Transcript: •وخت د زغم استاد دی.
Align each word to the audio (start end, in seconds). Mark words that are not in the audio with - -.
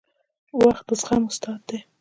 •وخت 0.63 0.83
د 0.89 0.91
زغم 1.01 1.23
استاد 1.31 1.59
دی. 1.69 1.79